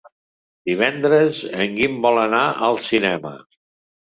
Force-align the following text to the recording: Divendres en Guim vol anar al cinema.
Divendres 0.69 1.43
en 1.65 1.77
Guim 1.81 1.99
vol 2.07 2.19
anar 2.25 2.43
al 2.71 2.81
cinema. 2.87 3.35